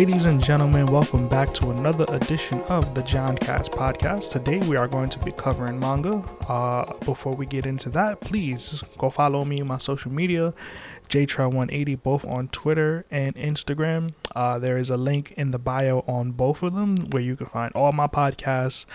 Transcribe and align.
Ladies 0.00 0.24
and 0.24 0.42
gentlemen, 0.42 0.86
welcome 0.86 1.28
back 1.28 1.52
to 1.52 1.72
another 1.72 2.06
edition 2.08 2.62
of 2.70 2.94
the 2.94 3.02
John 3.02 3.36
Cast 3.36 3.70
podcast. 3.72 4.30
Today 4.30 4.58
we 4.60 4.78
are 4.78 4.88
going 4.88 5.10
to 5.10 5.18
be 5.18 5.30
covering 5.30 5.78
manga. 5.78 6.24
Uh, 6.48 6.94
before 7.04 7.34
we 7.34 7.44
get 7.44 7.66
into 7.66 7.90
that, 7.90 8.22
please 8.22 8.82
go 8.96 9.10
follow 9.10 9.44
me 9.44 9.60
on 9.60 9.66
my 9.66 9.76
social 9.76 10.10
media, 10.10 10.54
JTrail180, 11.10 12.02
both 12.02 12.24
on 12.24 12.48
Twitter 12.48 13.04
and 13.10 13.36
Instagram. 13.36 14.14
Uh, 14.34 14.58
there 14.58 14.78
is 14.78 14.88
a 14.88 14.96
link 14.96 15.32
in 15.32 15.50
the 15.50 15.58
bio 15.58 16.02
on 16.08 16.30
both 16.30 16.62
of 16.62 16.74
them 16.74 16.96
where 17.10 17.22
you 17.22 17.36
can 17.36 17.48
find 17.48 17.70
all 17.74 17.92
my 17.92 18.06
podcasts 18.06 18.86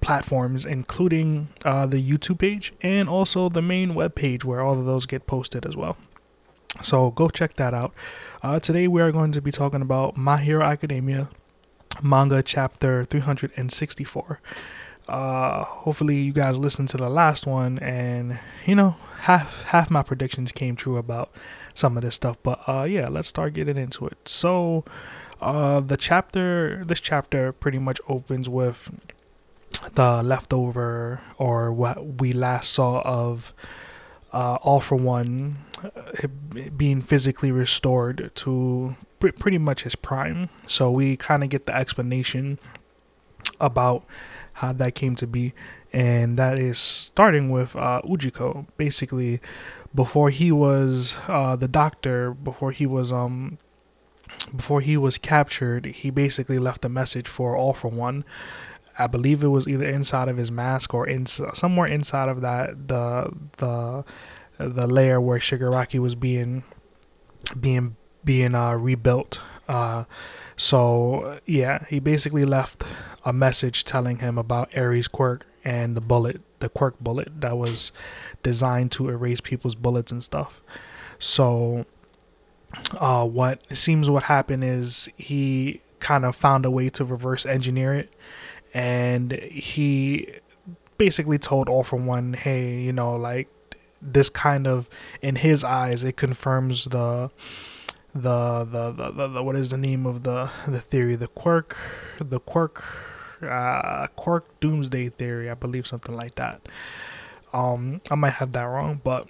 platforms, 0.00 0.64
including 0.64 1.48
uh, 1.64 1.86
the 1.86 2.00
YouTube 2.00 2.38
page 2.38 2.72
and 2.82 3.08
also 3.08 3.48
the 3.48 3.62
main 3.62 3.96
web 3.96 4.14
page 4.14 4.44
where 4.44 4.60
all 4.60 4.78
of 4.78 4.84
those 4.84 5.06
get 5.06 5.26
posted 5.26 5.66
as 5.66 5.76
well. 5.76 5.96
So 6.82 7.10
go 7.10 7.28
check 7.28 7.54
that 7.54 7.74
out. 7.74 7.92
Uh, 8.42 8.58
today 8.60 8.88
we 8.88 9.02
are 9.02 9.12
going 9.12 9.32
to 9.32 9.42
be 9.42 9.50
talking 9.50 9.82
about 9.82 10.16
My 10.16 10.38
Hero 10.38 10.64
Academia 10.64 11.28
manga 12.02 12.42
chapter 12.42 13.04
364. 13.04 14.40
Uh, 15.08 15.64
hopefully 15.64 16.20
you 16.20 16.32
guys 16.32 16.58
listened 16.58 16.88
to 16.88 16.96
the 16.96 17.10
last 17.10 17.46
one 17.46 17.78
and 17.80 18.38
you 18.64 18.76
know 18.76 18.94
half 19.22 19.64
half 19.64 19.90
my 19.90 20.02
predictions 20.02 20.52
came 20.52 20.76
true 20.76 20.96
about 20.96 21.30
some 21.74 21.96
of 21.96 22.02
this 22.02 22.14
stuff. 22.14 22.38
But 22.42 22.60
uh, 22.66 22.84
yeah, 22.84 23.08
let's 23.08 23.28
start 23.28 23.52
getting 23.54 23.76
into 23.76 24.06
it. 24.06 24.16
So 24.26 24.84
uh, 25.40 25.80
the 25.80 25.96
chapter 25.96 26.84
this 26.84 27.00
chapter 27.00 27.52
pretty 27.52 27.78
much 27.78 28.00
opens 28.08 28.48
with 28.48 28.90
the 29.94 30.22
leftover 30.22 31.20
or 31.36 31.72
what 31.72 32.20
we 32.20 32.32
last 32.32 32.72
saw 32.72 33.00
of 33.00 33.52
uh, 34.32 34.54
All 34.62 34.80
for 34.80 34.96
One 34.96 35.58
uh, 35.82 36.26
being 36.76 37.02
physically 37.02 37.52
restored 37.52 38.30
to 38.36 38.96
pr- 39.18 39.32
pretty 39.38 39.58
much 39.58 39.82
his 39.82 39.94
prime. 39.94 40.48
So 40.66 40.90
we 40.90 41.16
kind 41.16 41.42
of 41.42 41.50
get 41.50 41.66
the 41.66 41.74
explanation 41.74 42.58
about 43.60 44.04
how 44.54 44.72
that 44.72 44.94
came 44.94 45.14
to 45.16 45.26
be, 45.26 45.54
and 45.92 46.36
that 46.38 46.58
is 46.58 46.78
starting 46.78 47.50
with 47.50 47.76
uh, 47.76 48.02
Ujiko. 48.04 48.66
Basically, 48.76 49.40
before 49.94 50.30
he 50.30 50.52
was 50.52 51.16
uh, 51.28 51.56
the 51.56 51.68
doctor, 51.68 52.32
before 52.32 52.70
he 52.72 52.86
was 52.86 53.12
um 53.12 53.58
before 54.54 54.80
he 54.80 54.96
was 54.96 55.18
captured, 55.18 55.86
he 55.86 56.10
basically 56.10 56.58
left 56.58 56.84
a 56.84 56.88
message 56.88 57.28
for 57.28 57.56
All 57.56 57.72
for 57.72 57.88
One 57.88 58.24
I 59.00 59.06
believe 59.06 59.42
it 59.42 59.48
was 59.48 59.66
either 59.66 59.88
inside 59.88 60.28
of 60.28 60.36
his 60.36 60.50
mask 60.50 60.92
or 60.92 61.06
in 61.08 61.24
somewhere 61.26 61.86
inside 61.86 62.28
of 62.28 62.42
that 62.42 62.88
the 62.88 63.32
the 63.56 64.04
the 64.58 64.86
layer 64.86 65.20
where 65.20 65.38
Shigaraki 65.38 65.98
was 65.98 66.14
being 66.14 66.62
being 67.58 67.96
being 68.24 68.54
uh, 68.54 68.74
rebuilt. 68.74 69.40
Uh, 69.66 70.04
so 70.54 71.40
yeah, 71.46 71.84
he 71.88 71.98
basically 71.98 72.44
left 72.44 72.84
a 73.24 73.32
message 73.32 73.84
telling 73.84 74.18
him 74.18 74.36
about 74.36 74.68
Eri's 74.72 75.08
quirk 75.08 75.46
and 75.64 75.96
the 75.96 76.02
bullet, 76.02 76.42
the 76.58 76.68
quirk 76.68 76.98
bullet 77.00 77.40
that 77.40 77.56
was 77.56 77.92
designed 78.42 78.92
to 78.92 79.08
erase 79.08 79.40
people's 79.40 79.74
bullets 79.74 80.12
and 80.12 80.22
stuff. 80.22 80.60
So 81.18 81.86
uh, 82.98 83.26
what 83.26 83.62
seems 83.74 84.10
what 84.10 84.24
happened 84.24 84.64
is 84.64 85.08
he 85.16 85.80
kind 86.00 86.24
of 86.24 86.36
found 86.36 86.64
a 86.64 86.70
way 86.70 86.88
to 86.90 87.04
reverse 87.04 87.44
engineer 87.46 87.94
it 87.94 88.12
and 88.74 89.32
he 89.32 90.28
basically 90.98 91.38
told 91.38 91.68
All 91.68 91.82
for 91.82 91.96
One, 91.96 92.34
"Hey, 92.34 92.80
you 92.80 92.92
know, 92.92 93.16
like 93.16 93.48
this 94.02 94.30
kind 94.30 94.66
of 94.66 94.88
in 95.22 95.36
his 95.36 95.64
eyes, 95.64 96.04
it 96.04 96.16
confirms 96.16 96.86
the." 96.86 97.30
The, 98.12 98.64
the 98.64 98.90
the, 98.90 99.10
the, 99.12 99.28
the 99.28 99.42
what 99.44 99.54
is 99.54 99.70
the 99.70 99.76
name 99.76 100.04
of 100.04 100.24
the 100.24 100.50
the 100.66 100.80
theory 100.80 101.14
the 101.14 101.28
quirk 101.28 101.76
the 102.18 102.40
quirk 102.40 102.82
uh 103.40 104.08
quirk 104.16 104.58
doomsday 104.58 105.10
theory 105.10 105.48
i 105.48 105.54
believe 105.54 105.86
something 105.86 106.12
like 106.12 106.34
that 106.34 106.60
um 107.52 108.00
i 108.10 108.16
might 108.16 108.32
have 108.32 108.50
that 108.50 108.64
wrong 108.64 109.00
but 109.04 109.28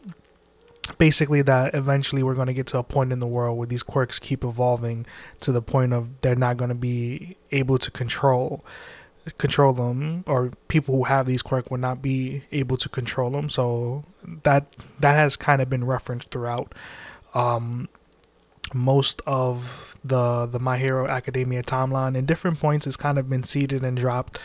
basically 0.98 1.42
that 1.42 1.74
eventually 1.74 2.22
we're 2.22 2.34
going 2.34 2.46
to 2.46 2.52
get 2.52 2.66
to 2.68 2.78
a 2.78 2.82
point 2.82 3.12
in 3.12 3.18
the 3.18 3.26
world 3.26 3.58
where 3.58 3.66
these 3.66 3.82
quirks 3.82 4.18
keep 4.18 4.44
evolving 4.44 5.06
to 5.40 5.52
the 5.52 5.62
point 5.62 5.92
of 5.92 6.20
they're 6.20 6.34
not 6.34 6.56
going 6.56 6.68
to 6.68 6.74
be 6.74 7.36
able 7.52 7.78
to 7.78 7.90
control 7.90 8.64
control 9.38 9.72
them 9.72 10.24
or 10.26 10.50
people 10.68 10.96
who 10.96 11.04
have 11.04 11.26
these 11.26 11.42
quirks 11.42 11.70
would 11.70 11.80
not 11.80 12.02
be 12.02 12.42
able 12.52 12.76
to 12.76 12.88
control 12.88 13.30
them. 13.30 13.48
So 13.48 14.04
that 14.44 14.66
that 14.98 15.14
has 15.14 15.36
kind 15.36 15.60
of 15.62 15.68
been 15.68 15.84
referenced 15.84 16.30
throughout. 16.30 16.74
Um, 17.34 17.88
most 18.72 19.20
of 19.26 19.96
the 20.04 20.46
the 20.46 20.58
my 20.58 20.78
hero 20.78 21.06
academia 21.08 21.62
timeline 21.62 22.16
in 22.16 22.24
different 22.24 22.60
points 22.60 22.86
it's 22.86 22.96
kind 22.96 23.18
of 23.18 23.28
been 23.28 23.42
seeded 23.42 23.82
and 23.82 23.96
dropped. 23.96 24.38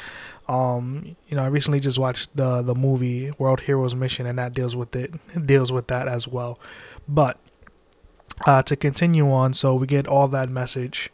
Um, 0.47 1.15
you 1.27 1.35
know 1.35 1.43
i 1.43 1.47
recently 1.47 1.79
just 1.79 1.97
watched 1.97 2.35
the 2.35 2.61
the 2.61 2.75
movie 2.75 3.31
world 3.39 3.61
heroes 3.61 3.95
mission 3.95 4.27
and 4.27 4.37
that 4.37 4.53
deals 4.53 4.75
with 4.75 4.95
it 4.95 5.13
deals 5.45 5.71
with 5.71 5.87
that 5.87 6.07
as 6.07 6.27
well. 6.27 6.59
But 7.07 7.39
uh, 8.45 8.63
to 8.63 8.75
continue 8.75 9.31
on 9.31 9.53
so 9.53 9.75
we 9.75 9.87
get 9.87 10.07
all 10.07 10.27
that 10.27 10.49
message 10.49 11.11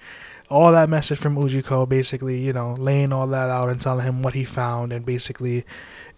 all 0.52 0.74
that 0.74 0.90
message 0.90 1.18
from 1.18 1.38
Ujiko, 1.38 1.88
basically, 1.88 2.38
you 2.40 2.52
know, 2.52 2.74
laying 2.74 3.14
all 3.14 3.26
that 3.28 3.50
out 3.50 3.70
and 3.70 3.80
telling 3.80 4.06
him 4.06 4.22
what 4.22 4.34
he 4.34 4.44
found, 4.44 4.92
and 4.92 5.06
basically, 5.06 5.66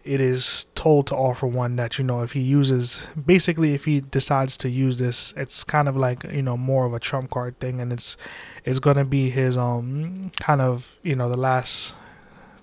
it 0.03 0.19
is 0.19 0.65
told 0.75 1.07
to 1.07 1.33
for 1.35 1.47
One 1.47 1.75
that 1.75 1.97
you 1.97 2.03
know 2.03 2.21
if 2.21 2.33
he 2.33 2.41
uses, 2.41 3.07
basically, 3.25 3.75
if 3.75 3.85
he 3.85 4.01
decides 4.01 4.57
to 4.57 4.69
use 4.69 4.97
this, 4.97 5.33
it's 5.37 5.63
kind 5.63 5.87
of 5.87 5.95
like 5.95 6.23
you 6.25 6.41
know 6.41 6.57
more 6.57 6.85
of 6.85 6.93
a 6.93 6.99
trump 6.99 7.29
card 7.29 7.59
thing, 7.59 7.79
and 7.79 7.93
it's 7.93 8.17
it's 8.65 8.79
gonna 8.79 9.05
be 9.05 9.29
his 9.29 9.55
um 9.55 10.31
kind 10.39 10.61
of 10.61 10.97
you 11.03 11.15
know 11.15 11.29
the 11.29 11.37
last 11.37 11.93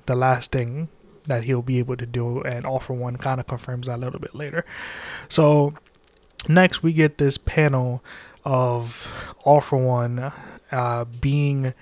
the 0.06 0.16
last 0.16 0.50
thing 0.50 0.88
that 1.26 1.44
he'll 1.44 1.62
be 1.62 1.78
able 1.78 1.97
to 1.97 2.06
do, 2.06 2.42
and 2.42 2.66
for 2.82 2.94
One 2.94 3.16
kind 3.16 3.38
of 3.38 3.47
confirms 3.47 3.87
that 3.87 3.97
a 3.97 4.02
little 4.02 4.20
bit 4.20 4.34
later. 4.34 4.64
So 5.28 5.75
next 6.48 6.82
we 6.82 6.92
get 6.92 7.19
this 7.19 7.38
panel 7.38 8.02
of 8.44 9.34
All 9.44 9.60
for 9.60 9.78
One 9.78 10.32
uh, 10.72 11.04
being 11.04 11.74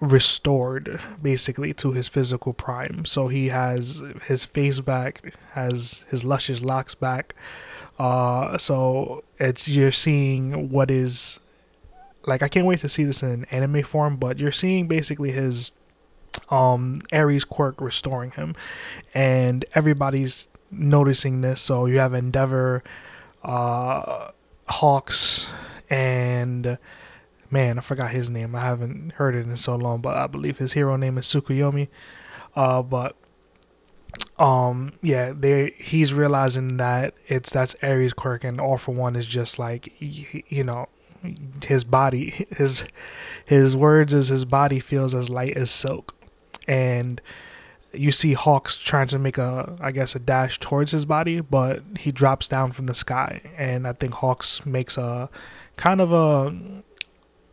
restored 0.00 1.00
basically 1.22 1.72
to 1.72 1.92
his 1.92 2.08
physical 2.08 2.52
prime. 2.52 3.04
So 3.04 3.28
he 3.28 3.48
has 3.48 4.02
his 4.26 4.44
face 4.44 4.80
back, 4.80 5.32
has 5.52 6.04
his 6.10 6.24
luscious 6.24 6.62
locks 6.62 6.96
back. 6.96 7.34
Uh, 7.98 8.58
so 8.58 9.22
it's 9.38 9.68
you're 9.68 9.92
seeing 9.92 10.70
what 10.70 10.90
is 10.90 11.38
like 12.26 12.42
I 12.42 12.48
can't 12.48 12.66
wait 12.66 12.80
to 12.80 12.88
see 12.88 13.04
this 13.04 13.22
in 13.22 13.44
anime 13.46 13.84
form, 13.84 14.16
but 14.16 14.40
you're 14.40 14.52
seeing 14.52 14.88
basically 14.88 15.30
his 15.30 15.70
um 16.50 16.96
Eri's 17.12 17.44
quirk 17.44 17.80
restoring 17.80 18.32
him 18.32 18.56
and 19.14 19.64
everybody's 19.74 20.48
noticing 20.70 21.42
this. 21.42 21.60
So 21.60 21.86
you 21.86 21.98
have 21.98 22.12
Endeavor, 22.12 22.82
uh 23.44 24.30
Hawks 24.72 25.52
and 25.90 26.78
man, 27.50 27.78
I 27.78 27.80
forgot 27.82 28.10
his 28.10 28.30
name. 28.30 28.54
I 28.54 28.60
haven't 28.60 29.12
heard 29.12 29.34
it 29.34 29.46
in 29.46 29.56
so 29.56 29.76
long, 29.76 30.00
but 30.00 30.16
I 30.16 30.26
believe 30.26 30.58
his 30.58 30.72
hero 30.72 30.96
name 30.96 31.18
is 31.18 31.26
Tsukuyomi. 31.26 31.88
Uh, 32.56 32.82
but 32.82 33.14
um, 34.38 34.92
yeah, 35.02 35.32
they 35.32 35.74
he's 35.78 36.12
realizing 36.14 36.78
that 36.78 37.14
it's 37.28 37.50
that's 37.50 37.76
Eri's 37.82 38.12
quirk, 38.12 38.44
and 38.44 38.60
all 38.60 38.78
for 38.78 38.94
one 38.94 39.14
is 39.14 39.26
just 39.26 39.58
like 39.58 39.92
you 40.00 40.64
know 40.64 40.88
his 41.64 41.84
body 41.84 42.46
his 42.50 42.86
his 43.44 43.76
words 43.76 44.12
is 44.12 44.28
his 44.28 44.44
body 44.44 44.80
feels 44.80 45.14
as 45.14 45.30
light 45.30 45.56
as 45.56 45.70
silk 45.70 46.16
and 46.66 47.20
you 47.94 48.10
see 48.10 48.32
hawks 48.32 48.76
trying 48.76 49.06
to 49.06 49.18
make 49.18 49.36
a 49.38 49.76
i 49.80 49.90
guess 49.90 50.14
a 50.14 50.18
dash 50.18 50.58
towards 50.58 50.92
his 50.92 51.04
body 51.04 51.40
but 51.40 51.82
he 51.98 52.10
drops 52.10 52.48
down 52.48 52.72
from 52.72 52.86
the 52.86 52.94
sky 52.94 53.40
and 53.56 53.86
i 53.86 53.92
think 53.92 54.14
hawks 54.14 54.64
makes 54.64 54.96
a 54.96 55.28
kind 55.76 56.00
of 56.00 56.12
a 56.12 56.82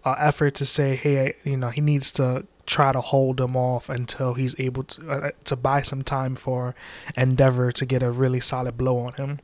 uh, 0.05 0.15
effort 0.17 0.55
to 0.55 0.65
say, 0.65 0.95
hey, 0.95 1.35
you 1.43 1.57
know, 1.57 1.69
he 1.69 1.81
needs 1.81 2.11
to 2.13 2.45
try 2.65 2.91
to 2.91 3.01
hold 3.01 3.41
him 3.41 3.55
off 3.55 3.89
until 3.89 4.35
he's 4.35 4.55
able 4.59 4.83
to 4.83 5.11
uh, 5.11 5.31
to 5.43 5.55
buy 5.55 5.81
some 5.81 6.03
time 6.03 6.35
for 6.35 6.75
Endeavor 7.17 7.71
to 7.71 7.85
get 7.85 8.03
a 8.03 8.11
really 8.11 8.39
solid 8.39 8.77
blow 8.77 8.97
on 8.99 9.13
him. 9.13 9.39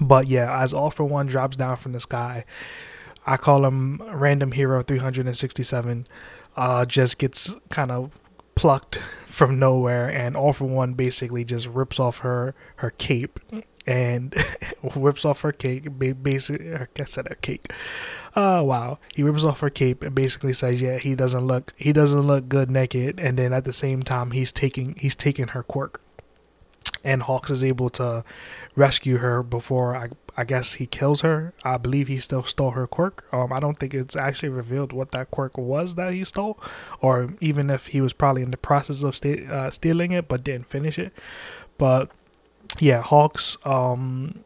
But 0.00 0.26
yeah, 0.26 0.60
as 0.60 0.74
All 0.74 0.90
for 0.90 1.04
One 1.04 1.26
drops 1.26 1.56
down 1.56 1.76
from 1.76 1.92
the 1.92 2.00
sky, 2.00 2.44
I 3.26 3.36
call 3.36 3.64
him 3.64 4.02
Random 4.10 4.52
Hero 4.52 4.82
367. 4.82 6.06
Uh, 6.56 6.84
just 6.84 7.18
gets 7.18 7.54
kind 7.70 7.90
of 7.90 8.10
plucked 8.54 9.00
from 9.28 9.58
nowhere, 9.58 10.08
and 10.08 10.36
All 10.36 10.52
for 10.52 10.64
One 10.64 10.94
basically 10.94 11.44
just 11.44 11.66
rips 11.68 12.00
off 12.00 12.18
her 12.20 12.54
her 12.76 12.90
cape 12.90 13.38
and 13.86 14.34
whips 14.96 15.24
off 15.24 15.42
her 15.42 15.52
cape. 15.52 15.86
Basically, 15.98 16.74
I 16.74 17.04
said 17.04 17.28
her 17.28 17.36
cake. 17.36 17.72
Oh 18.34 18.62
wow! 18.62 18.98
He 19.14 19.22
rips 19.22 19.44
off 19.44 19.60
her 19.60 19.70
cape 19.70 20.02
and 20.02 20.14
basically 20.14 20.54
says, 20.54 20.80
"Yeah, 20.80 20.98
he 20.98 21.14
doesn't 21.14 21.46
look 21.46 21.74
he 21.76 21.92
doesn't 21.92 22.22
look 22.26 22.48
good 22.48 22.70
naked." 22.70 23.20
And 23.20 23.38
then 23.38 23.52
at 23.52 23.64
the 23.64 23.72
same 23.72 24.02
time, 24.02 24.30
he's 24.30 24.50
taking 24.50 24.94
he's 24.98 25.14
taking 25.14 25.48
her 25.48 25.62
quirk, 25.62 26.00
and 27.04 27.22
Hawks 27.22 27.50
is 27.50 27.62
able 27.62 27.90
to 27.90 28.24
rescue 28.74 29.18
her 29.18 29.42
before 29.42 29.94
I 29.94 30.08
I 30.38 30.44
guess 30.44 30.74
he 30.74 30.86
kills 30.86 31.22
her. 31.22 31.52
I 31.64 31.78
believe 31.78 32.06
he 32.06 32.20
still 32.20 32.44
stole 32.44 32.70
her 32.70 32.86
quirk. 32.86 33.24
Um, 33.32 33.52
I 33.52 33.58
don't 33.58 33.76
think 33.76 33.92
it's 33.92 34.14
actually 34.14 34.50
revealed 34.50 34.92
what 34.92 35.10
that 35.10 35.32
quirk 35.32 35.58
was 35.58 35.96
that 35.96 36.12
he 36.12 36.22
stole, 36.22 36.60
or 37.00 37.34
even 37.40 37.70
if 37.70 37.88
he 37.88 38.00
was 38.00 38.12
probably 38.12 38.42
in 38.42 38.52
the 38.52 38.56
process 38.56 39.02
of 39.02 39.16
st- 39.16 39.50
uh, 39.50 39.72
stealing 39.72 40.12
it 40.12 40.28
but 40.28 40.44
didn't 40.44 40.68
finish 40.68 40.96
it. 40.96 41.12
But 41.76 42.12
yeah, 42.78 43.02
Hawks. 43.02 43.56
Um, 43.64 44.44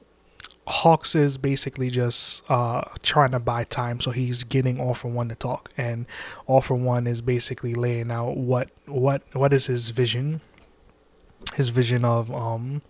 Hawks 0.67 1.15
is 1.15 1.37
basically 1.37 1.91
just 1.91 2.43
uh, 2.49 2.85
trying 3.03 3.33
to 3.33 3.39
buy 3.39 3.65
time, 3.65 4.01
so 4.01 4.13
he's 4.13 4.45
getting 4.45 4.81
All 4.81 4.95
for 4.95 5.09
One 5.09 5.29
to 5.29 5.35
talk, 5.35 5.73
and 5.77 6.07
All 6.47 6.63
for 6.63 6.75
One 6.75 7.07
is 7.07 7.21
basically 7.21 7.75
laying 7.75 8.11
out 8.11 8.39
what 8.39 8.71
what 8.87 9.25
what 9.35 9.53
is 9.53 9.67
his 9.67 9.91
vision, 9.91 10.41
his 11.55 11.69
vision 11.69 12.03
of 12.03 12.33
um 12.33 12.81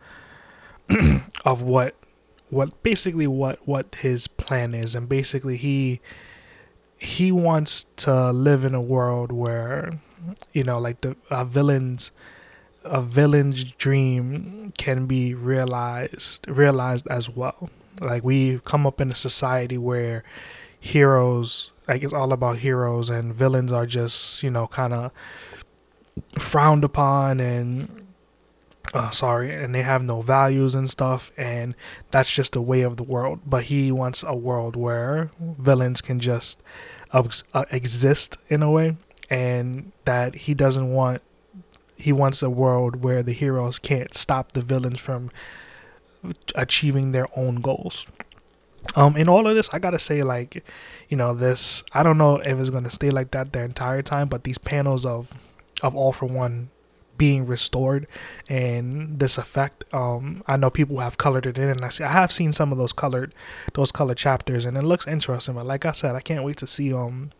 of 1.44 1.62
what 1.62 1.96
what 2.52 2.82
basically 2.82 3.26
what 3.26 3.66
what 3.66 3.94
his 3.96 4.26
plan 4.28 4.74
is, 4.74 4.94
and 4.94 5.08
basically 5.08 5.56
he 5.56 6.00
he 6.98 7.32
wants 7.32 7.86
to 7.96 8.30
live 8.30 8.64
in 8.64 8.74
a 8.74 8.80
world 8.80 9.32
where 9.32 9.98
you 10.52 10.62
know 10.62 10.78
like 10.78 11.00
the 11.00 11.16
uh, 11.30 11.44
villains 11.44 12.12
a 12.84 13.00
villain's 13.00 13.64
dream 13.64 14.72
can 14.76 15.06
be 15.06 15.34
realized 15.34 16.46
realized 16.48 17.06
as 17.08 17.28
well. 17.28 17.70
Like 18.00 18.22
we 18.24 18.60
come 18.64 18.86
up 18.86 19.00
in 19.00 19.10
a 19.10 19.14
society 19.14 19.78
where 19.78 20.22
heroes 20.78 21.70
like 21.88 22.04
it's 22.04 22.12
all 22.12 22.32
about 22.32 22.58
heroes 22.58 23.10
and 23.10 23.34
villains 23.34 23.72
are 23.72 23.86
just, 23.86 24.42
you 24.42 24.50
know, 24.50 24.66
kind 24.66 24.92
of 24.92 25.10
frowned 26.38 26.84
upon 26.84 27.40
and 27.40 28.01
uh, 28.94 29.10
sorry, 29.10 29.54
and 29.54 29.74
they 29.74 29.82
have 29.82 30.04
no 30.04 30.20
values 30.20 30.74
and 30.74 30.88
stuff, 30.88 31.32
and 31.36 31.74
that's 32.10 32.32
just 32.32 32.52
the 32.52 32.60
way 32.60 32.82
of 32.82 32.96
the 32.96 33.02
world. 33.02 33.40
But 33.46 33.64
he 33.64 33.90
wants 33.90 34.22
a 34.22 34.34
world 34.34 34.76
where 34.76 35.30
villains 35.40 36.00
can 36.00 36.20
just 36.20 36.60
uh, 37.12 37.24
exist 37.70 38.36
in 38.48 38.62
a 38.62 38.70
way, 38.70 38.96
and 39.30 39.92
that 40.04 40.34
he 40.34 40.54
doesn't 40.54 40.92
want 40.92 41.22
he 41.96 42.12
wants 42.12 42.42
a 42.42 42.50
world 42.50 43.04
where 43.04 43.22
the 43.22 43.32
heroes 43.32 43.78
can't 43.78 44.12
stop 44.12 44.52
the 44.52 44.60
villains 44.60 44.98
from 44.98 45.30
achieving 46.54 47.12
their 47.12 47.28
own 47.36 47.56
goals. 47.56 48.06
Um, 48.96 49.16
in 49.16 49.28
all 49.28 49.46
of 49.46 49.54
this, 49.54 49.70
I 49.72 49.78
gotta 49.78 50.00
say, 50.00 50.24
like, 50.24 50.64
you 51.08 51.16
know, 51.16 51.32
this 51.32 51.82
I 51.92 52.02
don't 52.02 52.18
know 52.18 52.36
if 52.36 52.58
it's 52.58 52.70
gonna 52.70 52.90
stay 52.90 53.10
like 53.10 53.30
that 53.30 53.52
the 53.52 53.60
entire 53.60 54.02
time, 54.02 54.28
but 54.28 54.44
these 54.44 54.58
panels 54.58 55.06
of 55.06 55.32
of 55.82 55.96
all 55.96 56.12
for 56.12 56.26
one 56.26 56.70
being 57.22 57.46
restored 57.46 58.08
and 58.48 59.20
this 59.20 59.38
effect 59.38 59.84
um 59.94 60.42
i 60.48 60.56
know 60.56 60.68
people 60.68 60.98
have 60.98 61.16
colored 61.18 61.46
it 61.46 61.56
in 61.56 61.68
and 61.68 61.84
i 61.84 61.88
see 61.88 62.02
i 62.02 62.10
have 62.10 62.32
seen 62.32 62.50
some 62.50 62.72
of 62.72 62.78
those 62.78 62.92
colored 62.92 63.32
those 63.74 63.92
colored 63.92 64.16
chapters 64.16 64.64
and 64.64 64.76
it 64.76 64.82
looks 64.82 65.06
interesting 65.06 65.54
but 65.54 65.64
like 65.64 65.86
i 65.86 65.92
said 65.92 66.16
i 66.16 66.20
can't 66.20 66.42
wait 66.42 66.56
to 66.56 66.66
see 66.66 66.92
um 66.92 67.30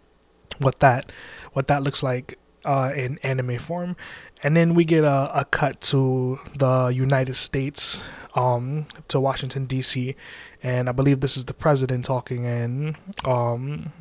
what 0.59 0.79
that 0.79 1.11
what 1.53 1.67
that 1.67 1.83
looks 1.83 2.01
like 2.01 2.39
uh, 2.65 2.93
in 2.95 3.19
anime 3.25 3.59
form, 3.59 3.97
and 4.45 4.57
then 4.57 4.77
we 4.77 4.85
get 4.85 5.03
a, 5.03 5.41
a 5.41 5.45
cut 5.45 5.81
to 5.81 6.39
the 6.57 6.93
United 6.95 7.35
States, 7.35 8.01
um, 8.37 8.87
to 9.09 9.19
Washington 9.19 9.65
D.C., 9.65 10.15
and 10.63 10.89
I 10.89 10.93
believe 10.93 11.19
this 11.19 11.37
is 11.37 11.47
the 11.47 11.55
president 11.55 12.05
talking, 12.05 12.47
and 12.47 12.97
um, 13.25 13.93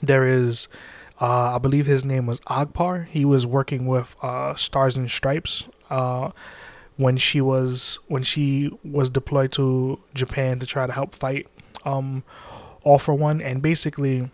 there 0.00 0.28
is. 0.28 0.68
Uh, 1.22 1.54
I 1.54 1.58
believe 1.58 1.86
his 1.86 2.04
name 2.04 2.26
was 2.26 2.40
Agpar. 2.40 3.06
He 3.06 3.24
was 3.24 3.46
working 3.46 3.86
with 3.86 4.16
uh, 4.22 4.56
Stars 4.56 4.96
and 4.96 5.08
Stripes 5.08 5.66
uh, 5.88 6.32
when 6.96 7.16
she 7.16 7.40
was 7.40 8.00
when 8.08 8.24
she 8.24 8.76
was 8.82 9.08
deployed 9.08 9.52
to 9.52 10.00
Japan 10.14 10.58
to 10.58 10.66
try 10.66 10.84
to 10.84 10.92
help 10.92 11.14
fight 11.14 11.46
um, 11.84 12.24
All 12.82 12.98
for 12.98 13.14
One, 13.14 13.40
and 13.40 13.62
basically 13.62 14.30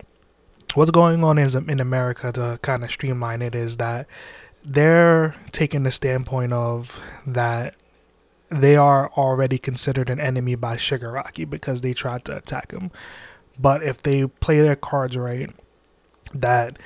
what's 0.73 0.89
going 0.89 1.23
on 1.23 1.37
is 1.37 1.53
in 1.53 1.79
America 1.79 2.31
to 2.31 2.57
kind 2.63 2.83
of 2.83 2.89
streamline 2.89 3.43
it 3.43 3.53
is 3.53 3.77
that 3.77 4.07
they're 4.65 5.35
taking 5.51 5.83
the 5.83 5.91
standpoint 5.91 6.53
of 6.53 7.03
that 7.25 7.75
they 8.49 8.75
are 8.75 9.11
already 9.11 9.59
considered 9.59 10.09
an 10.09 10.19
enemy 10.19 10.55
by 10.55 10.75
Shigaraki 10.75 11.47
because 11.47 11.81
they 11.81 11.93
tried 11.93 12.25
to 12.25 12.35
attack 12.35 12.71
him. 12.71 12.89
But 13.59 13.83
if 13.83 14.01
they 14.01 14.25
play 14.25 14.61
their 14.61 14.75
cards 14.75 15.15
right, 15.15 15.51
that 16.33 16.77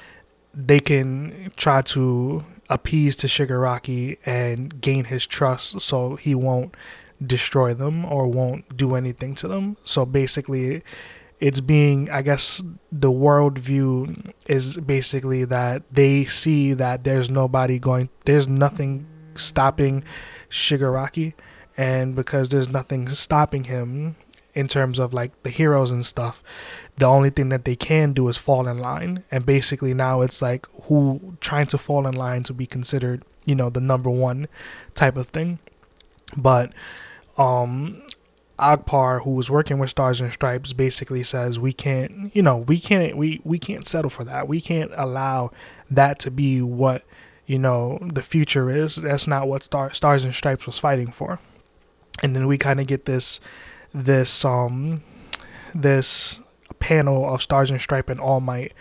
they 0.54 0.80
can 0.80 1.52
try 1.56 1.82
to 1.82 2.46
appease 2.70 3.16
to 3.18 3.28
Shigaraki 3.28 4.18
and 4.26 4.80
gain 4.82 5.06
his 5.06 5.26
trust 5.26 5.82
so 5.82 6.16
he 6.16 6.36
won't 6.36 6.76
destroy 7.26 7.74
them 7.74 8.06
or 8.06 8.28
won't 8.28 8.76
do 8.76 8.96
anything 8.96 9.36
to 9.36 9.48
them. 9.48 9.78
So 9.84 10.06
basically 10.06 10.84
it's 11.44 11.60
being 11.60 12.10
i 12.10 12.22
guess 12.22 12.64
the 12.90 13.12
worldview 13.12 14.32
is 14.48 14.78
basically 14.78 15.44
that 15.44 15.84
they 15.92 16.24
see 16.24 16.74
that 16.74 17.04
there's 17.04 17.30
nobody 17.30 17.78
going 17.80 18.08
there's 18.24 18.48
nothing 18.48 19.06
stopping 19.36 20.02
shigaraki 20.50 21.34
and 21.76 22.16
because 22.16 22.48
there's 22.48 22.70
nothing 22.70 23.10
stopping 23.10 23.66
him 23.66 24.16
in 24.54 24.68
terms 24.68 25.00
of 25.00 25.14
like 25.14 25.32
the 25.44 25.50
heroes 25.50 25.92
and 25.92 26.06
stuff 26.06 26.44
the 26.98 27.06
only 27.06 27.30
thing 27.30 27.50
that 27.50 27.66
they 27.66 27.76
can 27.76 28.14
do 28.14 28.28
is 28.28 28.38
fall 28.38 28.68
in 28.68 28.78
line 28.78 29.24
and 29.32 29.46
basically 29.46 29.94
now 29.94 30.22
it's 30.22 30.42
like 30.42 30.68
who 30.84 31.36
trying 31.40 31.66
to 31.66 31.78
fall 31.78 32.06
in 32.08 32.14
line 32.14 32.44
to 32.44 32.54
be 32.54 32.66
considered 32.66 33.24
you 33.46 33.56
know 33.56 33.70
the 33.70 33.82
number 33.82 34.10
one 34.10 34.48
type 34.94 35.18
of 35.18 35.28
thing 35.28 35.60
but 36.38 36.72
um 37.38 38.02
Agpar, 38.60 39.24
who 39.24 39.32
was 39.32 39.50
working 39.50 39.80
with 39.80 39.90
Stars 39.90 40.22
and 40.22 40.32
Stripes, 40.32 40.74
basically 40.74 41.24
says 41.24 41.58
we 41.58 41.74
can't, 41.74 42.34
you 42.36 42.42
know, 42.44 42.58
we 42.58 42.80
can't, 42.80 43.18
we 43.18 43.42
we 43.44 43.58
can't 43.58 43.88
settle 43.88 44.10
for 44.10 44.24
that. 44.24 44.48
We 44.48 44.62
can't 44.62 44.92
allow 44.96 45.52
that 45.90 46.20
to 46.20 46.32
be 46.32 46.62
what 46.62 47.04
you 47.48 47.58
know 47.58 48.00
the 48.02 48.22
future 48.22 48.70
is. 48.70 48.96
That's 48.98 49.28
not 49.28 49.48
what 49.48 49.64
Star, 49.64 49.94
Stars 49.94 50.24
and 50.24 50.34
Stripes 50.36 50.66
was 50.66 50.80
fighting 50.80 51.12
for. 51.12 51.40
And 52.22 52.36
then 52.36 52.46
we 52.48 52.58
kind 52.58 52.80
of 52.80 52.86
get 52.86 53.06
this, 53.06 53.40
this 53.94 54.44
um, 54.46 55.04
this 55.74 56.40
panel 56.80 57.32
of 57.34 57.42
Stars 57.42 57.72
and 57.72 57.82
Stripe 57.82 58.10
and 58.10 58.20
All 58.20 58.40
Might, 58.40 58.74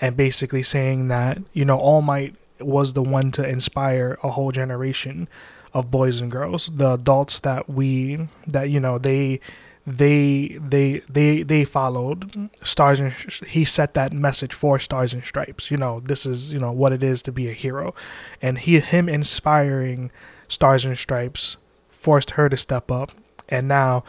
and 0.00 0.16
basically 0.16 0.62
saying 0.62 1.08
that 1.08 1.38
you 1.52 1.64
know 1.64 1.78
All 1.78 2.02
Might 2.02 2.34
was 2.60 2.92
the 2.92 3.02
one 3.02 3.30
to 3.32 3.46
inspire 3.46 4.18
a 4.22 4.30
whole 4.30 4.52
generation 4.52 5.28
of 5.72 5.90
boys 5.90 6.20
and 6.20 6.30
girls. 6.30 6.70
The 6.74 6.94
adults 6.94 7.40
that 7.40 7.68
we 7.68 8.28
that 8.46 8.70
you 8.70 8.80
know 8.80 8.98
they 8.98 9.40
they 9.86 10.58
they 10.60 11.00
they 11.08 11.42
they 11.42 11.64
followed 11.64 12.50
stars 12.62 13.00
and 13.00 13.12
he 13.46 13.64
set 13.64 13.94
that 13.94 14.12
message 14.12 14.52
for 14.52 14.78
stars 14.78 15.14
and 15.14 15.24
stripes. 15.24 15.70
You 15.70 15.76
know 15.76 16.00
this 16.00 16.26
is 16.26 16.52
you 16.52 16.58
know 16.58 16.72
what 16.72 16.92
it 16.92 17.02
is 17.02 17.22
to 17.22 17.32
be 17.32 17.48
a 17.48 17.52
hero. 17.52 17.94
And 18.42 18.58
he 18.58 18.80
him 18.80 19.08
inspiring 19.08 20.10
stars 20.46 20.84
and 20.84 20.98
stripes 20.98 21.56
forced 21.88 22.32
her 22.32 22.48
to 22.48 22.56
step 22.56 22.90
up. 22.90 23.12
And 23.48 23.66
now 23.66 24.04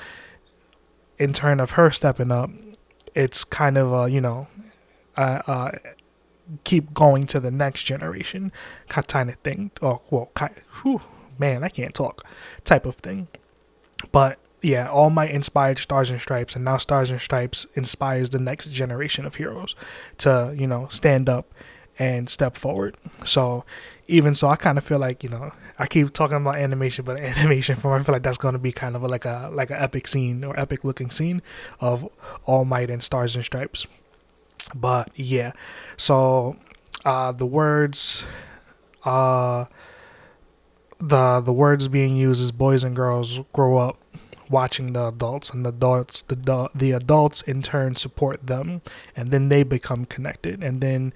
in 1.19 1.33
turn 1.33 1.59
of 1.59 1.71
her 1.71 1.91
stepping 1.91 2.31
up 2.31 2.49
it's 3.13 3.43
kind 3.43 3.77
of 3.77 3.93
a 3.93 4.09
you 4.09 4.21
know 4.21 4.47
uh, 5.17 5.41
uh 5.45 5.71
keep 6.63 6.93
going 6.93 7.27
to 7.27 7.39
the 7.39 7.51
next 7.51 7.83
generation 7.83 8.51
kind 8.87 9.29
of 9.29 9.35
thing 9.37 9.69
oh 9.81 10.01
well 10.09 10.31
kind, 10.33 10.55
whew, 10.81 11.01
man, 11.39 11.63
I 11.63 11.69
can't 11.69 11.95
talk 11.95 12.23
type 12.63 12.85
of 12.85 12.95
thing. 12.95 13.27
But 14.11 14.37
yeah, 14.61 14.89
All 14.89 15.09
Might 15.09 15.31
inspired 15.31 15.79
Stars 15.79 16.09
and 16.09 16.19
Stripes, 16.19 16.55
and 16.55 16.65
now 16.65 16.77
Stars 16.77 17.09
and 17.09 17.21
Stripes 17.21 17.65
inspires 17.73 18.29
the 18.29 18.39
next 18.39 18.71
generation 18.71 19.25
of 19.25 19.35
heroes 19.35 19.73
to, 20.19 20.53
you 20.55 20.67
know, 20.67 20.87
stand 20.89 21.29
up 21.29 21.51
and 21.99 22.29
step 22.29 22.55
forward. 22.55 22.95
So 23.25 23.65
even 24.07 24.33
so, 24.33 24.47
I 24.47 24.55
kind 24.55 24.77
of 24.77 24.83
feel 24.83 24.97
like 24.97 25.23
you 25.23 25.29
know 25.29 25.51
I 25.77 25.85
keep 25.85 26.13
talking 26.13 26.37
about 26.37 26.55
animation, 26.55 27.05
but 27.05 27.17
animation 27.19 27.75
form, 27.75 28.01
I 28.01 28.03
feel 28.03 28.13
like 28.13 28.23
that's 28.23 28.37
going 28.37 28.53
to 28.53 28.59
be 28.59 28.71
kind 28.71 28.95
of 28.95 29.03
like 29.03 29.25
a 29.25 29.51
like 29.53 29.69
an 29.69 29.77
epic 29.77 30.07
scene 30.07 30.43
or 30.43 30.59
epic 30.59 30.83
looking 30.83 31.11
scene 31.11 31.41
of 31.79 32.07
All 32.45 32.65
Might 32.65 32.89
and 32.89 33.03
Stars 33.03 33.35
and 33.35 33.45
Stripes. 33.45 33.85
But 34.73 35.11
yeah, 35.15 35.51
so 35.97 36.55
uh, 37.05 37.31
the 37.33 37.45
words, 37.45 38.25
uh, 39.03 39.65
the 40.99 41.41
the 41.41 41.53
words 41.53 41.87
being 41.87 42.15
used 42.15 42.41
is 42.41 42.51
boys 42.51 42.83
and 42.83 42.95
girls 42.95 43.41
grow 43.53 43.77
up 43.77 43.97
watching 44.49 44.93
the 44.93 45.07
adults 45.07 45.51
and 45.51 45.63
the 45.63 45.69
adults 45.69 46.23
the 46.23 46.69
the 46.73 46.91
adults 46.91 47.41
in 47.43 47.61
turn 47.61 47.95
support 47.95 48.47
them 48.47 48.81
and 49.15 49.29
then 49.29 49.49
they 49.49 49.61
become 49.61 50.05
connected 50.05 50.63
and 50.63 50.81
then 50.81 51.13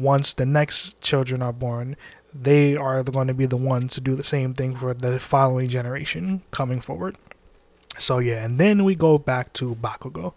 once 0.00 0.32
the 0.34 0.46
next 0.46 1.00
children 1.00 1.42
are 1.42 1.52
born 1.52 1.96
they 2.32 2.76
are 2.76 3.02
going 3.02 3.26
to 3.26 3.34
be 3.34 3.46
the 3.46 3.56
ones 3.56 3.94
to 3.94 4.00
do 4.00 4.14
the 4.14 4.22
same 4.22 4.54
thing 4.54 4.74
for 4.74 4.94
the 4.94 5.18
following 5.18 5.68
generation 5.68 6.42
coming 6.50 6.80
forward 6.80 7.16
so 7.98 8.18
yeah 8.18 8.44
and 8.44 8.58
then 8.58 8.84
we 8.84 8.94
go 8.94 9.18
back 9.18 9.52
to 9.52 9.74
bakugo 9.76 10.32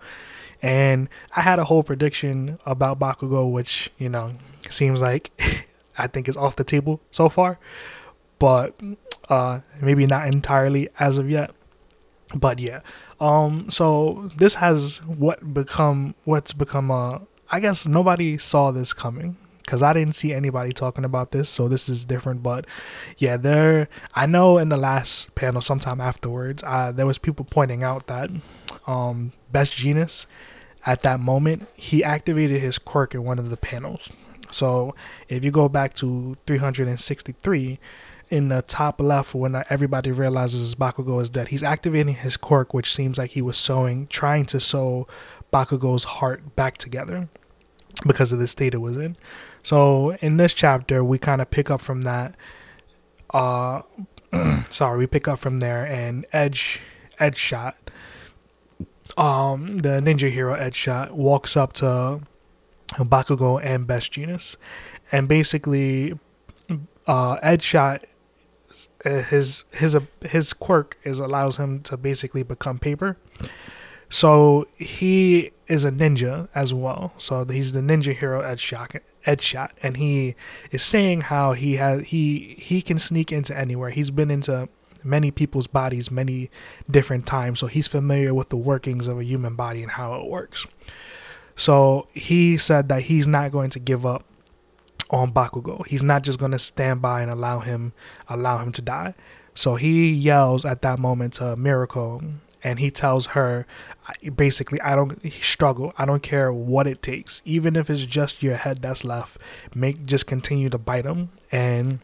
and 0.62 1.08
i 1.36 1.42
had 1.42 1.60
a 1.60 1.66
whole 1.66 1.84
prediction 1.84 2.60
about 2.66 3.00
bakugo 3.00 3.50
which 3.50 3.92
you 3.98 4.10
know 4.10 4.34
seems 4.70 5.02
like 5.02 5.32
i 5.98 6.08
think 6.08 6.28
is 6.28 6.36
off 6.36 6.56
the 6.56 6.64
table 6.64 7.00
so 7.12 7.30
far 7.30 7.60
but 8.40 8.74
uh, 9.30 9.60
maybe 9.80 10.06
not 10.06 10.28
entirely 10.28 10.90
as 11.00 11.18
of 11.18 11.30
yet. 11.30 11.52
but 12.36 12.60
yeah, 12.60 12.82
um, 13.20 13.70
so 13.70 14.30
this 14.36 14.56
has 14.56 14.98
what 15.06 15.54
become 15.54 16.16
what's 16.26 16.52
become 16.52 16.92
a. 16.92 17.22
I 17.52 17.60
guess 17.60 17.88
nobody 17.88 18.38
saw 18.38 18.72
this 18.72 18.92
coming 18.92 19.38
because 19.64 19.82
I 19.82 19.94
didn't 19.94 20.14
see 20.14 20.34
anybody 20.34 20.72
talking 20.72 21.06
about 21.06 21.32
this, 21.32 21.50
so 21.50 21.68
this 21.68 21.90
is 21.90 22.06
different. 22.06 22.44
But 22.44 22.66
yeah, 23.18 23.38
there. 23.38 23.88
I 24.14 24.26
know 24.26 24.58
in 24.58 24.70
the 24.70 24.78
last 24.78 25.34
panel, 25.36 25.62
sometime 25.62 26.02
afterwards, 26.02 26.64
uh, 26.66 26.92
there 26.92 27.06
was 27.06 27.18
people 27.18 27.46
pointing 27.46 27.84
out 27.84 28.08
that 28.08 28.30
um, 28.88 29.32
Best 29.52 29.74
Jeanist 29.74 30.26
at 30.86 31.02
that 31.04 31.20
moment 31.20 31.68
he 31.76 32.04
activated 32.04 32.62
his 32.62 32.78
quirk 32.78 33.16
in 33.16 33.24
one 33.24 33.40
of 33.40 33.50
the 33.50 33.58
panels. 33.58 34.10
So 34.52 34.96
if 35.30 35.44
you 35.44 35.52
go 35.52 35.70
back 35.70 35.94
to 35.96 36.38
363 36.46 37.80
in 38.30 38.50
the 38.50 38.62
top 38.64 39.00
left 39.00 39.34
when 39.36 39.62
everybody 39.70 40.12
realizes 40.12 40.76
Bakugo 40.76 41.22
is 41.22 41.30
dead. 41.30 41.50
He's 41.50 41.64
activating 41.64 42.16
his 42.16 42.38
quirk, 42.38 42.74
which 42.74 42.94
seems 42.94 43.18
like 43.18 43.32
he 43.32 43.42
was 43.42 43.58
sewing, 43.58 44.08
trying 44.08 44.46
to 44.48 44.60
sew 44.60 45.08
Bakugo's 45.52 46.04
heart 46.04 46.56
back 46.56 46.78
together 46.78 47.30
because 48.06 48.34
of 48.34 48.40
the 48.40 48.48
state 48.48 48.74
it 48.74 48.80
was 48.80 48.98
in. 48.98 49.16
So 49.64 50.16
in 50.16 50.38
this 50.38 50.54
chapter, 50.54 51.04
we 51.04 51.18
kind 51.18 51.42
of 51.42 51.50
pick 51.52 51.70
up 51.70 51.82
from 51.82 52.02
that. 52.02 52.36
Uh, 53.32 53.82
sorry, 54.70 54.98
we 54.98 55.08
pick 55.08 55.28
up 55.28 55.40
from 55.40 55.60
there, 55.60 55.86
and 55.86 56.26
Edge, 56.34 56.80
Edge 57.20 57.38
shot. 57.38 57.78
Um, 59.18 59.80
the 59.80 60.02
ninja 60.02 60.32
hero 60.32 60.54
Edge 60.56 60.76
shot 60.76 61.14
walks 61.14 61.56
up 61.56 61.74
to 61.74 62.22
Bakugo 62.98 63.64
and 63.64 63.86
Best 63.86 64.14
Jeanist, 64.14 64.56
and 65.12 65.28
basically, 65.28 66.18
uh, 67.08 67.34
Edge 67.42 67.64
shot 67.64 68.06
his 69.04 69.64
his 69.72 69.98
his 70.22 70.54
quirk 70.54 70.98
is 71.04 71.20
allows 71.20 71.58
him 71.58 71.82
to 71.84 71.98
basically 71.98 72.44
become 72.44 72.80
paper. 72.80 73.18
So 74.14 74.68
he 74.78 75.50
is 75.68 75.84
a 75.86 75.92
ninja 75.92 76.48
as 76.54 76.72
well. 76.72 77.14
So 77.18 77.44
he's 77.46 77.72
the 77.72 77.80
ninja 77.80 78.16
hero 78.16 78.42
Ed 78.42 78.60
Shot, 78.60 78.98
Ed 79.26 79.42
Shot, 79.42 79.72
and 79.82 79.98
he 79.98 80.36
is 80.70 80.84
saying 80.84 81.22
how 81.22 81.54
he 81.54 81.78
has 81.78 82.04
he 82.06 82.56
he 82.60 82.84
can 82.84 83.00
sneak 83.00 83.32
into 83.32 83.58
anywhere. 83.58 83.90
He's 83.90 84.12
been 84.12 84.30
into 84.30 84.70
many 85.04 85.32
people's 85.32 85.66
bodies 85.66 86.12
many 86.12 86.52
different 86.92 87.26
times, 87.26 87.60
so 87.60 87.66
he's 87.66 87.88
familiar 87.88 88.36
with 88.36 88.50
the 88.50 88.56
workings 88.56 89.08
of 89.08 89.18
a 89.18 89.24
human 89.24 89.56
body 89.56 89.82
and 89.82 89.94
how 89.94 90.14
it 90.14 90.30
works. 90.30 90.68
So 91.56 92.08
he 92.14 92.56
said 92.56 92.90
that 92.90 93.02
he's 93.02 93.28
not 93.28 93.52
going 93.52 93.72
to 93.72 93.80
give 93.80 94.06
up 94.06 94.26
on 95.10 95.34
Bakugo. 95.34 95.88
He's 95.88 96.04
not 96.04 96.22
just 96.22 96.38
gonna 96.38 96.60
stand 96.60 97.02
by 97.02 97.24
and 97.24 97.32
allow 97.32 97.62
him 97.62 97.94
allow 98.30 98.60
him 98.60 98.72
to 98.74 98.82
die. 98.84 99.16
So 99.56 99.74
he 99.74 100.12
yells 100.12 100.66
at 100.66 100.84
that 100.84 101.00
moment 101.00 101.34
to 101.36 101.56
Mirako 101.56 102.36
and 102.64 102.80
he 102.80 102.90
tells 102.90 103.28
her 103.28 103.66
basically 104.36 104.80
I 104.82 104.96
don't 104.96 105.32
struggle. 105.32 105.94
I 105.98 106.06
don't 106.06 106.24
care 106.24 106.52
what 106.52 106.88
it 106.88 107.02
takes. 107.02 107.42
Even 107.46 107.76
if 107.76 107.90
it's 107.90 108.06
just 108.06 108.42
your 108.42 108.56
head 108.56 108.82
that's 108.82 109.04
left, 109.04 109.38
make 109.76 110.06
just 110.06 110.28
continue 110.28 110.70
to 110.70 110.78
bite 110.78 111.06
him 111.06 111.30
and 111.52 112.00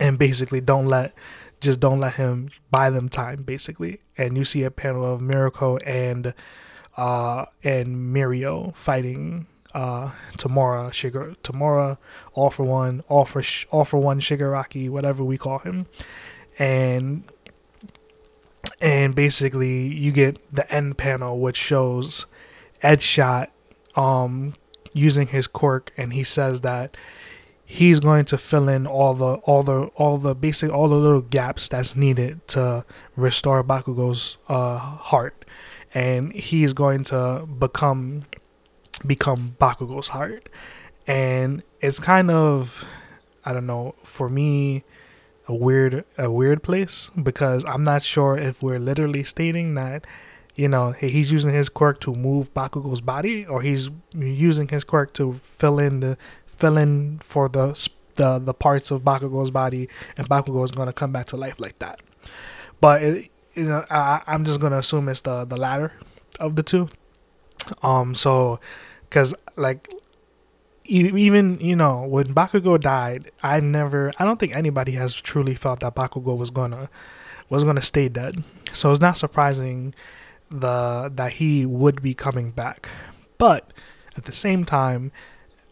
and 0.00 0.18
basically 0.18 0.60
don't 0.60 0.86
let 0.86 1.14
just 1.60 1.80
don't 1.80 1.98
let 1.98 2.14
him 2.14 2.48
buy 2.70 2.90
them 2.90 3.08
time 3.08 3.42
basically. 3.42 4.00
And 4.16 4.36
you 4.36 4.44
see 4.44 4.62
a 4.64 4.70
panel 4.70 5.04
of 5.04 5.20
Mirako 5.20 5.80
and 5.84 6.34
uh 6.96 7.46
and 7.62 8.14
Mirio 8.14 8.74
fighting 8.74 9.46
uh, 9.74 10.10
Tomura, 10.36 10.92
Shigar, 10.92 11.34
Tomura, 11.42 11.98
all 12.32 12.50
for 12.50 12.64
one, 12.64 13.02
all 13.08 13.24
for 13.24 13.42
sh- 13.42 13.66
all 13.70 13.84
for 13.84 13.98
one 13.98 14.18
Shigaraki, 14.18 14.88
whatever 14.88 15.22
we 15.22 15.36
call 15.36 15.58
him, 15.58 15.86
and 16.58 17.24
and 18.80 19.14
basically 19.14 19.86
you 19.88 20.12
get 20.12 20.38
the 20.54 20.70
end 20.72 20.98
panel 20.98 21.38
which 21.38 21.56
shows 21.56 22.26
Ed 22.82 23.02
Shot 23.02 23.50
um 23.96 24.54
using 24.92 25.28
his 25.28 25.46
quirk, 25.46 25.92
and 25.96 26.12
he 26.12 26.24
says 26.24 26.60
that 26.62 26.96
he's 27.64 28.00
going 28.00 28.24
to 28.24 28.38
fill 28.38 28.68
in 28.68 28.86
all 28.86 29.14
the 29.14 29.34
all 29.44 29.62
the 29.62 29.82
all 29.96 30.18
the 30.18 30.34
basic 30.34 30.70
all 30.70 30.88
the 30.88 30.96
little 30.96 31.20
gaps 31.20 31.68
that's 31.68 31.94
needed 31.94 32.46
to 32.48 32.84
restore 33.16 33.62
Bakugo's 33.62 34.38
uh, 34.48 34.78
heart, 34.78 35.44
and 35.94 36.32
he's 36.32 36.72
going 36.72 37.04
to 37.04 37.46
become 37.58 38.24
become 39.06 39.56
Bakugo's 39.60 40.08
heart. 40.08 40.48
And 41.06 41.62
it's 41.80 42.00
kind 42.00 42.30
of 42.30 42.86
I 43.44 43.52
don't 43.52 43.66
know, 43.66 43.94
for 44.02 44.28
me 44.28 44.84
a 45.48 45.54
weird 45.54 46.04
a 46.18 46.30
weird 46.30 46.62
place 46.62 47.10
because 47.20 47.64
I'm 47.66 47.82
not 47.82 48.02
sure 48.02 48.36
if 48.36 48.62
we're 48.62 48.78
literally 48.78 49.24
stating 49.24 49.74
that 49.74 50.06
you 50.54 50.68
know 50.68 50.90
he's 50.90 51.32
using 51.32 51.52
his 51.52 51.68
quirk 51.68 52.00
to 52.00 52.14
move 52.14 52.52
Bakugo's 52.52 53.00
body 53.00 53.46
or 53.46 53.62
he's 53.62 53.90
using 54.14 54.68
his 54.68 54.84
quirk 54.84 55.14
to 55.14 55.32
fill 55.32 55.78
in 55.78 56.00
the 56.00 56.18
fill 56.46 56.76
in 56.76 57.18
for 57.24 57.48
the 57.48 57.88
the 58.14 58.38
the 58.38 58.52
parts 58.54 58.90
of 58.90 59.02
Bakugo's 59.02 59.50
body 59.50 59.88
and 60.16 60.28
Bakugo 60.28 60.64
is 60.64 60.70
going 60.70 60.86
to 60.86 60.92
come 60.92 61.12
back 61.12 61.26
to 61.26 61.36
life 61.36 61.58
like 61.58 61.78
that. 61.78 62.00
But 62.80 63.02
it, 63.02 63.30
you 63.54 63.64
know 63.64 63.86
I, 63.90 64.22
I'm 64.26 64.44
just 64.44 64.60
going 64.60 64.72
to 64.72 64.78
assume 64.78 65.08
it's 65.08 65.22
the 65.22 65.44
the 65.44 65.56
latter 65.56 65.92
of 66.38 66.56
the 66.56 66.62
two. 66.62 66.90
Um 67.82 68.14
so 68.14 68.60
because 69.08 69.34
like 69.56 69.88
even 70.88 71.60
you 71.60 71.76
know 71.76 72.02
when 72.02 72.34
Bakugo 72.34 72.80
died, 72.80 73.30
I 73.42 73.60
never 73.60 74.12
I 74.18 74.24
don't 74.24 74.38
think 74.38 74.54
anybody 74.54 74.92
has 74.92 75.14
truly 75.14 75.54
felt 75.54 75.80
that 75.80 75.94
Bakugo 75.94 76.36
was 76.36 76.50
gonna 76.50 76.88
was 77.48 77.64
gonna 77.64 77.82
stay 77.82 78.08
dead. 78.08 78.42
So 78.72 78.90
it's 78.90 79.00
not 79.00 79.16
surprising 79.16 79.94
the 80.50 81.10
that 81.14 81.34
he 81.34 81.66
would 81.66 82.02
be 82.02 82.14
coming 82.14 82.50
back. 82.50 82.88
But 83.36 83.72
at 84.16 84.24
the 84.24 84.32
same 84.32 84.64
time, 84.64 85.12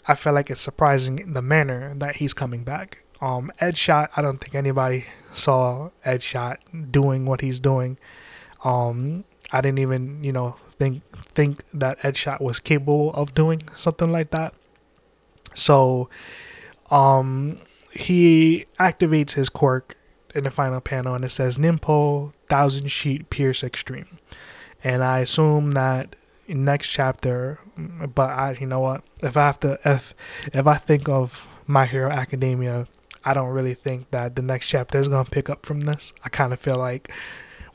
I 0.07 0.15
feel 0.15 0.33
like 0.33 0.51
it's 0.51 0.61
surprising 0.61 1.33
the 1.33 1.43
manner 1.43 1.95
that 1.97 2.17
he's 2.17 2.33
coming 2.33 2.63
back. 2.63 3.03
Um, 3.21 3.51
Ed 3.61 3.77
Shot, 3.77 4.11
I 4.17 4.23
don't 4.23 4.39
think 4.39 4.55
anybody 4.55 5.07
saw 5.33 5.91
Ed 6.05 6.23
Shot 6.23 6.61
doing 6.91 7.25
what 7.25 7.41
he's 7.41 7.59
doing. 7.59 7.99
Um, 8.63 9.25
I 9.51 9.61
didn't 9.61 9.79
even, 9.79 10.23
you 10.23 10.33
know, 10.33 10.57
think 10.79 11.03
think 11.29 11.65
that 11.73 12.05
Ed 12.05 12.17
Shot 12.17 12.41
was 12.41 12.61
capable 12.61 13.13
of 13.15 13.35
doing 13.35 13.63
something 13.75 14.13
like 14.13 14.31
that. 14.31 14.55
So, 15.57 16.09
um, 16.91 17.59
he 17.91 18.67
activates 18.79 19.33
his 19.33 19.49
quirk 19.49 19.97
in 20.35 20.45
the 20.45 20.51
final 20.51 20.81
panel, 20.81 21.15
and 21.15 21.25
it 21.25 21.31
says 21.31 21.59
Ninpo 21.59 22.33
Thousand 22.49 22.89
Sheet 22.89 23.31
Pierce 23.31 23.65
Extreme, 23.65 24.19
and 24.85 25.03
I 25.03 25.21
assume 25.21 25.71
that 25.71 26.15
next 26.47 26.89
chapter. 26.89 27.59
But 27.77 28.31
I, 28.31 28.57
you 28.61 28.67
know 28.67 28.81
what? 28.81 29.03
If 29.23 29.37
I 29.37 29.47
have 29.47 29.59
to, 29.61 29.79
if 29.85 30.15
if 30.53 30.67
I 30.67 30.75
think 30.75 31.09
of 31.09 31.47
My 31.67 31.87
Hero 31.87 32.11
Academia, 32.11 32.87
I 33.25 33.33
don't 33.33 33.49
really 33.49 33.75
think 33.75 34.11
that 34.11 34.37
the 34.37 34.43
next 34.43 34.67
chapter 34.67 34.99
is 34.99 35.09
gonna 35.09 35.29
pick 35.29 35.49
up 35.49 35.65
from 35.65 35.81
this. 35.81 36.13
I 36.23 36.29
kind 36.29 36.53
of 36.53 36.61
feel 36.61 36.77
like 36.77 37.11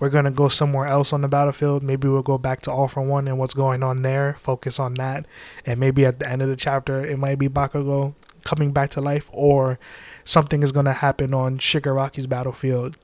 we're 0.02 0.10
going 0.10 0.26
to 0.26 0.32
go 0.32 0.50
somewhere 0.50 0.88
else 0.88 1.14
on 1.14 1.22
the 1.22 1.28
battlefield. 1.28 1.84
Maybe 1.84 2.08
we'll 2.08 2.24
go 2.24 2.40
back 2.40 2.62
to 2.64 2.72
All 2.72 2.88
for 2.88 3.04
One 3.04 3.28
and 3.28 3.38
what's 3.38 3.54
going 3.54 3.84
on 3.84 3.98
there, 4.02 4.36
focus 4.40 4.80
on 4.80 4.96
that. 4.96 5.28
And 5.64 5.80
maybe 5.80 6.06
at 6.06 6.18
the 6.18 6.28
end 6.28 6.42
of 6.42 6.50
the 6.50 6.56
chapter, 6.56 7.06
it 7.06 7.20
might 7.20 7.38
be 7.38 7.48
Bakugo 7.48 8.16
coming 8.44 8.72
back 8.72 8.90
to 8.90 9.02
life, 9.02 9.30
or 9.32 9.78
something 10.26 10.64
is 10.64 10.72
going 10.72 10.88
to 10.88 10.94
happen 10.94 11.36
on 11.36 11.60
Shigaraki's 11.60 12.26
battlefield. 12.26 12.98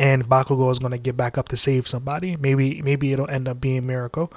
And 0.00 0.28
Bakugo 0.28 0.68
is 0.72 0.80
going 0.80 0.90
to 0.90 0.98
get 0.98 1.16
back 1.16 1.38
up 1.38 1.48
to 1.50 1.56
save 1.56 1.86
somebody. 1.86 2.36
Maybe 2.36 2.82
maybe 2.82 3.12
it'll 3.12 3.30
end 3.30 3.46
up 3.46 3.60
being 3.60 3.86
Miracle, 3.86 4.32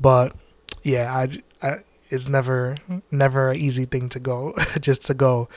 But 0.00 0.34
yeah, 0.82 1.14
I, 1.14 1.28
I 1.66 1.78
it's 2.10 2.28
never 2.28 2.74
never 3.12 3.52
an 3.52 3.60
easy 3.60 3.84
thing 3.84 4.08
to 4.08 4.18
go 4.18 4.56
just 4.80 5.06
to 5.06 5.14
go 5.14 5.48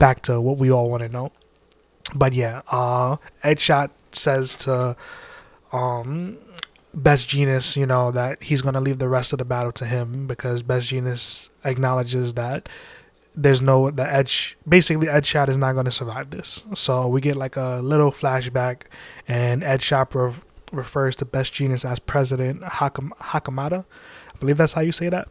back 0.00 0.22
to 0.22 0.40
what 0.40 0.58
we 0.58 0.72
all 0.72 0.90
want 0.90 1.02
to 1.02 1.08
know. 1.08 1.30
But 2.12 2.32
yeah, 2.32 2.62
uh 2.72 3.18
Ed 3.44 3.60
Shot 3.60 3.92
says 4.12 4.56
to 4.56 4.96
um, 5.72 6.38
Best 6.94 7.28
Jeanist, 7.28 7.76
you 7.76 7.86
know, 7.86 8.10
that 8.10 8.42
he's 8.42 8.62
going 8.62 8.74
to 8.74 8.80
leave 8.80 8.98
the 8.98 9.08
rest 9.08 9.32
of 9.32 9.38
the 9.38 9.44
battle 9.44 9.72
to 9.72 9.86
him 9.86 10.26
because 10.26 10.62
Best 10.62 10.90
Jeanist 10.90 11.50
acknowledges 11.64 12.34
that 12.34 12.68
there's 13.34 13.62
no, 13.62 13.90
the 13.90 14.10
Edge, 14.10 14.56
basically, 14.68 15.08
Ed 15.08 15.24
Shot 15.24 15.48
is 15.48 15.56
not 15.56 15.74
going 15.74 15.84
to 15.84 15.92
survive 15.92 16.30
this. 16.30 16.64
So 16.74 17.06
we 17.06 17.20
get 17.20 17.36
like 17.36 17.56
a 17.56 17.80
little 17.82 18.10
flashback, 18.10 18.82
and 19.28 19.62
Ed 19.62 19.80
Shot 19.80 20.14
re- 20.14 20.32
refers 20.72 21.14
to 21.16 21.24
Best 21.24 21.52
Jeanist 21.52 21.88
as 21.88 22.00
President 22.00 22.62
Hakam- 22.62 23.12
Hakamata. 23.20 23.84
I 24.34 24.38
believe 24.38 24.56
that's 24.56 24.72
how 24.72 24.80
you 24.80 24.92
say 24.92 25.08
that. 25.08 25.28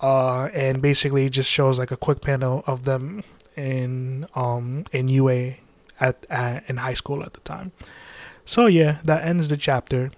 Uh, 0.00 0.46
and 0.54 0.80
basically 0.80 1.28
just 1.28 1.50
shows 1.50 1.78
like 1.78 1.90
a 1.90 1.96
quick 1.96 2.20
panel 2.22 2.64
of 2.66 2.84
them 2.84 3.22
in 3.56 4.26
um 4.34 4.84
in 4.92 5.08
UA 5.08 5.54
at, 6.00 6.24
at 6.30 6.64
in 6.68 6.78
high 6.78 6.94
school 6.94 7.22
at 7.22 7.34
the 7.34 7.40
time. 7.40 7.72
So 8.50 8.66
yeah, 8.66 8.98
that 9.04 9.22
ends 9.22 9.48
the 9.48 9.56
chapter. 9.56 10.10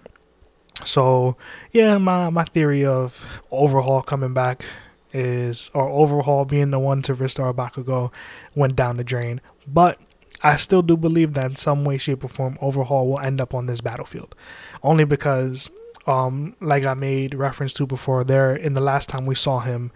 So 0.87 1.37
yeah, 1.71 1.99
my 1.99 2.31
my 2.31 2.45
theory 2.45 2.83
of 2.83 3.43
overhaul 3.51 4.01
coming 4.01 4.33
back 4.33 4.65
is 5.13 5.71
or 5.75 5.87
overhaul 5.91 6.47
being 6.47 6.71
the 6.71 6.79
one 6.79 7.03
to 7.03 7.13
restore 7.13 7.53
Bakugo 7.53 8.11
went 8.55 8.75
down 8.75 8.97
the 8.97 9.05
drain. 9.05 9.43
But 9.67 10.01
I 10.43 10.57
still 10.57 10.81
do 10.81 10.97
believe 10.97 11.35
that 11.35 11.51
in 11.51 11.57
some 11.57 11.85
way, 11.85 11.99
shape, 11.99 12.25
or 12.25 12.29
form, 12.29 12.57
Overhaul 12.63 13.07
will 13.07 13.21
end 13.21 13.39
up 13.39 13.53
on 13.53 13.67
this 13.67 13.83
battlefield, 13.83 14.35
only 14.83 15.05
because, 15.05 15.69
um, 16.07 16.57
like 16.59 16.87
I 16.87 16.95
made 16.95 17.35
reference 17.35 17.75
to 17.75 17.87
before, 17.87 18.25
there 18.25 18.57
in 18.57 18.73
the 18.73 18.81
last 18.81 19.11
time 19.11 19.27
we 19.27 19.35
saw 19.35 19.59
him, 19.59 19.93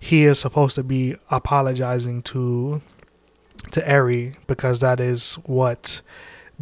he 0.00 0.24
is 0.24 0.38
supposed 0.38 0.74
to 0.76 0.82
be 0.82 1.16
apologizing 1.30 2.22
to 2.32 2.80
to 3.72 3.86
Eri 3.86 4.36
because 4.46 4.80
that 4.80 5.00
is 5.00 5.34
what 5.44 6.00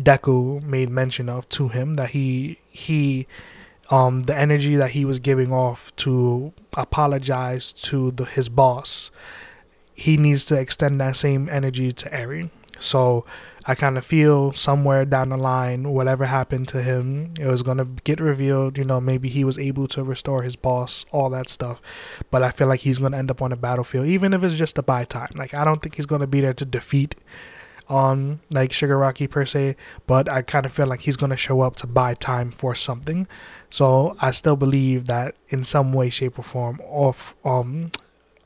Deku 0.00 0.62
made 0.62 0.88
mention 0.88 1.28
of 1.28 1.48
to 1.50 1.68
him 1.68 1.94
that 1.94 2.10
he 2.10 2.58
he 2.68 3.26
um 3.90 4.22
the 4.24 4.36
energy 4.36 4.76
that 4.76 4.92
he 4.92 5.04
was 5.04 5.20
giving 5.20 5.52
off 5.52 5.94
to 5.96 6.52
apologize 6.74 7.72
to 7.72 8.10
the, 8.12 8.24
his 8.24 8.48
boss 8.48 9.10
he 9.94 10.16
needs 10.16 10.44
to 10.46 10.58
extend 10.58 11.00
that 11.00 11.16
same 11.16 11.48
energy 11.48 11.92
to 11.92 12.12
Eri. 12.12 12.50
So 12.78 13.24
I 13.64 13.76
kind 13.76 13.96
of 13.96 14.04
feel 14.04 14.52
somewhere 14.52 15.04
down 15.04 15.28
the 15.28 15.36
line, 15.36 15.90
whatever 15.90 16.26
happened 16.26 16.66
to 16.68 16.82
him, 16.82 17.34
it 17.38 17.46
was 17.46 17.62
going 17.62 17.78
to 17.78 17.84
get 18.02 18.20
revealed. 18.20 18.76
You 18.76 18.84
know, 18.84 19.00
maybe 19.00 19.28
he 19.28 19.44
was 19.44 19.58
able 19.58 19.86
to 19.88 20.02
restore 20.02 20.42
his 20.42 20.56
boss, 20.56 21.04
all 21.12 21.30
that 21.30 21.48
stuff. 21.48 21.80
But 22.32 22.42
I 22.42 22.50
feel 22.50 22.66
like 22.66 22.80
he's 22.80 22.98
going 22.98 23.12
to 23.12 23.18
end 23.18 23.30
up 23.30 23.40
on 23.40 23.50
the 23.50 23.56
battlefield, 23.56 24.06
even 24.08 24.32
if 24.32 24.42
it's 24.42 24.54
just 24.54 24.74
to 24.76 24.82
buy 24.82 25.04
time. 25.04 25.30
Like, 25.36 25.54
I 25.54 25.64
don't 25.64 25.80
think 25.80 25.94
he's 25.94 26.06
going 26.06 26.22
to 26.22 26.26
be 26.26 26.40
there 26.40 26.54
to 26.54 26.64
defeat 26.64 27.14
um 27.88 28.40
like 28.50 28.70
Shigaraki 28.70 29.28
per 29.28 29.44
se, 29.44 29.76
but 30.06 30.30
I 30.30 30.42
kind 30.42 30.66
of 30.66 30.72
feel 30.72 30.86
like 30.86 31.02
he's 31.02 31.16
gonna 31.16 31.36
show 31.36 31.60
up 31.60 31.76
to 31.76 31.86
buy 31.86 32.14
time 32.14 32.50
for 32.50 32.74
something. 32.74 33.26
So 33.70 34.16
I 34.20 34.30
still 34.30 34.56
believe 34.56 35.06
that 35.06 35.34
in 35.48 35.64
some 35.64 35.92
way, 35.92 36.10
shape, 36.10 36.38
or 36.38 36.42
form, 36.42 36.80
of 36.88 37.34
um 37.44 37.90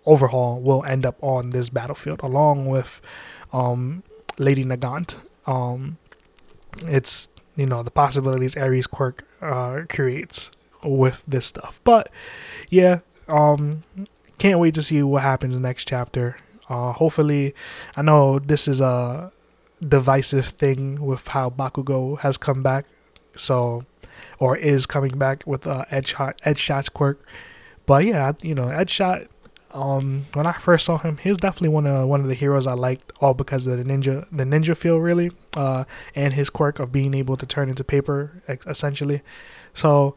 overhaul 0.06 0.60
will 0.60 0.84
end 0.84 1.04
up 1.04 1.22
on 1.22 1.50
this 1.50 1.68
battlefield 1.68 2.22
along 2.22 2.66
with 2.66 3.00
um, 3.52 4.02
Lady 4.38 4.64
Nagant. 4.64 5.16
Um, 5.46 5.98
it's 6.86 7.28
you 7.56 7.66
know 7.66 7.82
the 7.82 7.90
possibilities 7.90 8.56
Eri's 8.56 8.86
quirk 8.86 9.26
uh, 9.42 9.82
creates 9.88 10.50
with 10.82 11.24
this 11.26 11.46
stuff, 11.46 11.80
but 11.84 12.10
yeah, 12.70 13.00
um, 13.28 13.82
can't 14.38 14.60
wait 14.60 14.74
to 14.74 14.82
see 14.82 15.02
what 15.02 15.22
happens 15.22 15.56
next 15.56 15.88
chapter. 15.88 16.36
Uh, 16.68 16.92
hopefully, 16.92 17.54
I 17.96 18.02
know 18.02 18.38
this 18.38 18.66
is 18.68 18.80
a 18.80 19.32
divisive 19.86 20.46
thing 20.46 21.04
with 21.04 21.28
how 21.28 21.50
Bakugo 21.50 22.18
has 22.20 22.36
come 22.36 22.62
back, 22.62 22.86
so 23.36 23.84
or 24.38 24.56
is 24.56 24.86
coming 24.86 25.18
back 25.18 25.44
with 25.46 25.66
uh, 25.66 25.84
Edge 25.90 26.14
Shot 26.14 26.40
Edge 26.44 26.58
Shot's 26.58 26.88
quirk. 26.88 27.24
But 27.86 28.04
yeah, 28.04 28.32
you 28.42 28.54
know, 28.54 28.68
Edge 28.68 28.90
Shot 28.90 29.26
um, 29.76 30.24
when 30.32 30.46
I 30.46 30.52
first 30.52 30.86
saw 30.86 30.96
him, 30.96 31.18
he 31.18 31.28
was 31.28 31.36
definitely 31.36 31.68
one 31.68 31.86
of 31.86 32.08
one 32.08 32.22
of 32.22 32.28
the 32.28 32.34
heroes 32.34 32.66
I 32.66 32.72
liked, 32.72 33.12
all 33.20 33.34
because 33.34 33.66
of 33.66 33.76
the 33.76 33.84
ninja, 33.84 34.26
the 34.32 34.44
ninja 34.44 34.74
feel 34.74 34.98
really, 34.98 35.30
uh, 35.54 35.84
and 36.14 36.32
his 36.32 36.48
quirk 36.48 36.78
of 36.78 36.90
being 36.90 37.12
able 37.12 37.36
to 37.36 37.44
turn 37.44 37.68
into 37.68 37.84
paper, 37.84 38.42
essentially. 38.48 39.20
So 39.74 40.16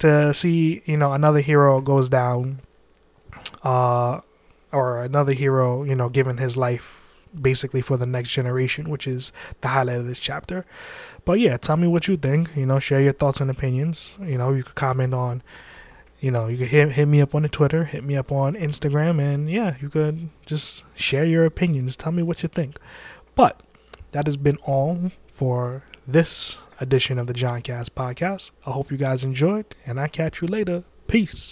to 0.00 0.34
see, 0.34 0.82
you 0.84 0.98
know, 0.98 1.14
another 1.14 1.40
hero 1.40 1.80
goes 1.80 2.10
down, 2.10 2.60
uh, 3.62 4.20
or 4.72 5.02
another 5.02 5.32
hero, 5.32 5.82
you 5.82 5.94
know, 5.94 6.08
given 6.08 6.38
his 6.38 6.56
life 6.56 7.18
basically 7.38 7.80
for 7.80 7.96
the 7.96 8.06
next 8.06 8.30
generation, 8.30 8.90
which 8.90 9.06
is 9.06 9.32
the 9.60 9.68
highlight 9.68 9.98
of 9.98 10.06
this 10.06 10.18
chapter. 10.18 10.64
But 11.24 11.38
yeah, 11.38 11.56
tell 11.56 11.76
me 11.76 11.86
what 11.86 12.08
you 12.08 12.16
think. 12.16 12.50
You 12.56 12.66
know, 12.66 12.78
share 12.78 13.00
your 13.00 13.12
thoughts 13.12 13.40
and 13.40 13.50
opinions. 13.50 14.14
You 14.20 14.38
know, 14.38 14.52
you 14.52 14.62
could 14.62 14.74
comment 14.74 15.14
on 15.14 15.42
you 16.20 16.30
know, 16.30 16.48
you 16.48 16.58
can 16.58 16.66
hit, 16.66 16.92
hit 16.92 17.06
me 17.06 17.22
up 17.22 17.34
on 17.34 17.42
the 17.42 17.48
Twitter, 17.48 17.84
hit 17.84 18.04
me 18.04 18.14
up 18.14 18.30
on 18.30 18.54
Instagram, 18.54 19.18
and 19.20 19.50
yeah, 19.50 19.76
you 19.80 19.88
could 19.88 20.28
just 20.44 20.84
share 20.94 21.24
your 21.24 21.46
opinions. 21.46 21.96
Tell 21.96 22.12
me 22.12 22.22
what 22.22 22.42
you 22.42 22.48
think. 22.48 22.78
But 23.34 23.62
that 24.12 24.26
has 24.26 24.36
been 24.36 24.58
all 24.58 25.12
for 25.28 25.84
this 26.06 26.58
edition 26.78 27.18
of 27.18 27.26
the 27.26 27.32
John 27.32 27.62
Cast 27.62 27.94
podcast. 27.94 28.50
I 28.66 28.72
hope 28.72 28.90
you 28.90 28.98
guys 28.98 29.24
enjoyed, 29.24 29.74
and 29.86 29.98
I 29.98 30.08
catch 30.08 30.42
you 30.42 30.48
later. 30.48 30.84
Peace. 31.06 31.48